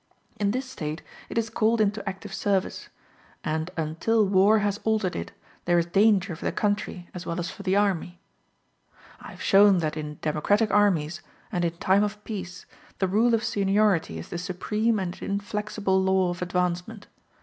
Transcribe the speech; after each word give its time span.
In 0.39 0.49
this 0.49 0.67
state 0.67 1.03
it 1.29 1.37
is 1.37 1.51
called 1.51 1.79
into 1.79 2.09
active 2.09 2.33
service; 2.33 2.89
and 3.43 3.69
until 3.77 4.25
war 4.25 4.57
has 4.57 4.79
altered 4.83 5.15
it, 5.15 5.31
there 5.65 5.77
is 5.77 5.85
danger 5.85 6.35
for 6.35 6.43
the 6.43 6.51
country 6.51 7.07
as 7.13 7.27
well 7.27 7.39
as 7.39 7.51
for 7.51 7.61
the 7.61 7.75
army. 7.75 8.19
I 9.19 9.29
have 9.29 9.43
shown 9.43 9.77
that 9.77 9.95
in 9.95 10.17
democratic 10.23 10.71
armies, 10.71 11.21
and 11.51 11.63
in 11.63 11.77
time 11.77 12.01
of 12.03 12.17
peace, 12.23 12.65
the 12.97 13.07
rule 13.07 13.35
of 13.35 13.43
seniority 13.43 14.17
is 14.17 14.29
the 14.29 14.39
supreme 14.39 14.97
and 14.97 15.15
inflexible 15.21 16.01
law 16.01 16.31
of 16.31 16.41
advancement. 16.41 17.05